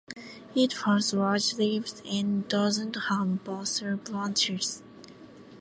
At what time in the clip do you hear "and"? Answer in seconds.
2.11-2.47